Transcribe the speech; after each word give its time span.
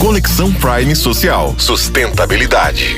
Conexão 0.00 0.50
Prime 0.50 0.96
Social. 0.96 1.54
Sustentabilidade. 1.58 2.96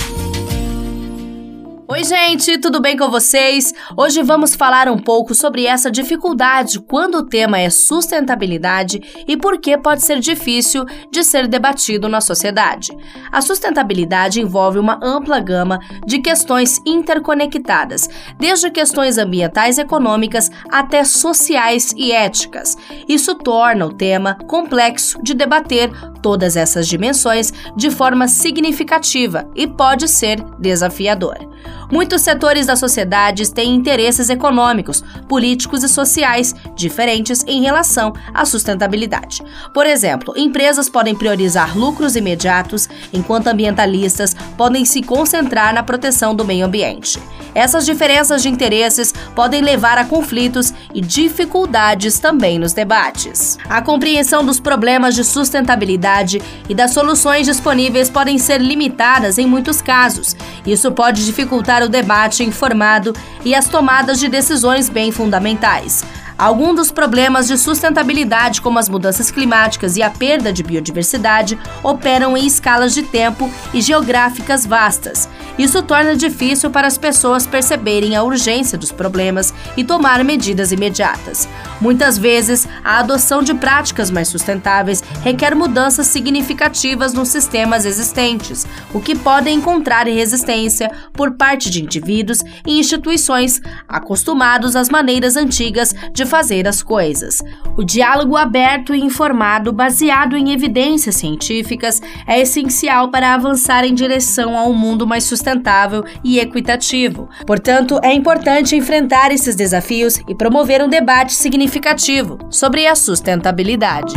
Oi, 1.93 2.05
gente, 2.05 2.57
tudo 2.57 2.81
bem 2.81 2.97
com 2.97 3.11
vocês? 3.11 3.71
Hoje 3.95 4.23
vamos 4.23 4.55
falar 4.55 4.89
um 4.89 4.97
pouco 4.97 5.35
sobre 5.35 5.67
essa 5.67 5.91
dificuldade 5.91 6.81
quando 6.81 7.17
o 7.17 7.23
tema 7.23 7.61
é 7.61 7.69
sustentabilidade 7.69 8.99
e 9.29 9.37
por 9.37 9.61
que 9.61 9.77
pode 9.77 10.03
ser 10.03 10.19
difícil 10.19 10.87
de 11.11 11.23
ser 11.23 11.47
debatido 11.47 12.09
na 12.09 12.23
sociedade. 12.23 12.97
A 13.31 13.43
sustentabilidade 13.43 14.41
envolve 14.41 14.79
uma 14.79 14.99
ampla 15.03 15.39
gama 15.39 15.81
de 16.07 16.19
questões 16.21 16.81
interconectadas, 16.87 18.09
desde 18.39 18.71
questões 18.71 19.19
ambientais 19.19 19.77
econômicas 19.77 20.51
até 20.71 21.05
sociais 21.05 21.93
e 21.95 22.11
éticas. 22.11 22.75
Isso 23.07 23.35
torna 23.35 23.85
o 23.85 23.93
tema 23.93 24.39
complexo 24.47 25.23
de 25.23 25.35
debater 25.35 25.91
todas 26.23 26.57
essas 26.57 26.89
dimensões 26.89 27.53
de 27.77 27.91
forma 27.91 28.29
significativa 28.29 29.47
e 29.55 29.67
pode 29.67 30.09
ser 30.09 30.43
desafiador. 30.59 31.52
Muitos 31.91 32.23
setores 32.23 32.67
da 32.67 32.77
sociedade 32.77 33.51
têm 33.53 33.75
interesses 33.75 34.31
econômicos, 34.31 35.03
políticos 35.29 35.83
e 35.83 35.89
sociais 35.89 36.55
diferentes 36.75 37.45
em 37.47 37.63
relação 37.63 38.13
à 38.33 38.45
sustentabilidade. 38.45 39.43
Por 39.75 39.87
exemplo, 39.87 40.35
empresas 40.37 40.89
podem 40.89 41.15
priorizar 41.15 41.77
lucros 41.77 42.17
imediatos, 42.17 42.89
enquanto 43.13 43.49
ambientalistas 43.49 44.37
podem 44.63 44.85
se 44.85 45.03
concentrar 45.03 45.75
na 45.75 45.83
proteção 45.83 46.37
do 46.37 46.45
meio 46.45 46.65
ambiente. 46.65 47.19
Essas 47.53 47.85
diferenças 47.85 48.43
de 48.43 48.49
interesses 48.49 49.13
podem 49.35 49.61
levar 49.61 49.99
a 49.99 50.05
conflitos 50.05 50.73
e 50.95 51.01
dificuldades 51.01 52.21
também 52.21 52.61
nos 52.61 52.73
debates. 52.73 53.59
A 53.69 53.83
compreensão 53.83 54.47
dos 54.47 54.61
problemas 54.61 55.17
de 55.17 55.25
sustentabilidade 55.25 56.41
e 56.69 56.77
das 56.77 56.93
soluções 56.93 57.45
disponíveis 57.45 58.09
podem 58.09 58.39
ser 58.39 58.61
limitadas 58.61 59.37
em 59.37 59.47
muitos 59.47 59.83
casos. 59.83 60.37
Isso 60.65 60.93
pode 60.93 61.27
dificultar 61.27 61.83
o 61.83 61.89
debate 61.89 62.45
informado 62.45 63.13
e 63.45 63.57
as 63.57 63.67
tomadas 63.67 64.21
de 64.21 64.29
decisões 64.29 64.89
bem 64.89 65.11
fundamentais. 65.11 66.05
Alguns 66.39 66.77
dos 66.77 66.93
problemas 66.93 67.47
de 67.47 67.57
sustentabilidade, 67.57 68.61
como 68.61 68.79
as 68.79 68.89
mudanças 68.89 69.31
climáticas 69.31 69.97
e 69.97 70.03
a 70.03 70.11
perda 70.11 70.53
de 70.53 70.63
biodiversidade, 70.63 71.59
operam 71.83 72.37
em 72.37 72.47
escalas 72.47 72.95
de 72.95 73.03
tempo 73.03 73.51
e 73.73 73.81
geográficas 73.81 74.67
vastas. 74.67 75.29
Isso 75.59 75.83
torna 75.83 76.17
difícil 76.17 76.71
para 76.71 76.87
as 76.87 76.97
pessoas 76.97 77.47
perceberem 77.47 78.17
a 78.17 78.23
urgência 78.23 78.79
dos 78.79 78.91
problemas 78.91 79.53
e 79.77 79.85
tomar 79.85 80.25
medidas 80.25 80.73
imediatas. 80.73 81.49
Muitas 81.81 82.17
vezes, 82.17 82.67
a 82.83 82.99
adoção 82.99 83.43
de 83.43 83.55
práticas 83.55 84.11
mais 84.11 84.29
sustentáveis 84.29 85.03
requer 85.23 85.55
mudanças 85.55 86.07
significativas 86.07 87.13
nos 87.13 87.29
sistemas 87.29 87.85
existentes, 87.85 88.67
o 88.95 89.01
que 89.01 89.15
pode 89.15 89.51
encontrar 89.51 90.07
resistência 90.07 90.91
por 91.13 91.33
parte 91.33 91.71
de 91.71 91.83
indivíduos 91.83 92.41
e 92.67 92.79
instituições 92.79 93.61
acostumados 93.89 94.75
às 94.75 94.89
maneiras 94.89 95.37
antigas 95.37 95.95
de 96.13 96.22
fazer 96.27 96.67
as 96.67 96.83
coisas. 96.83 97.39
O 97.77 97.85
diálogo 97.85 98.37
aberto 98.37 98.95
e 98.95 99.01
informado, 99.01 99.73
baseado 99.73 100.37
em 100.37 100.53
evidências 100.53 101.17
científicas, 101.17 102.01
é 102.27 102.41
essencial 102.41 103.11
para 103.11 103.35
avançar 103.35 103.85
em 103.85 103.95
direção 103.95 104.59
a 104.59 104.65
um 104.65 104.75
mundo 104.75 105.07
mais 105.07 105.25
sustentável 105.25 106.05
e 106.23 106.39
equitativo. 106.39 107.29
Portanto, 107.47 107.99
é 108.03 108.13
importante 108.13 108.77
enfrentar 108.77 109.33
esses 109.33 109.55
desafios 109.55 110.21
e 110.29 110.35
promover 110.35 110.83
um 110.83 110.89
debate 110.89 111.33
significativo 111.35 112.39
sobre 112.51 112.87
a 112.87 112.95
sustentabilidade. 112.95 114.15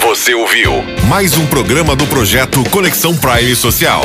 Você 0.00 0.34
ouviu 0.34 0.72
mais 1.08 1.36
um 1.36 1.46
programa 1.46 1.96
do 1.96 2.06
projeto 2.06 2.62
Conexão 2.70 3.16
Prime 3.16 3.54
Social. 3.56 4.02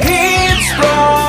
It's 0.00 1.21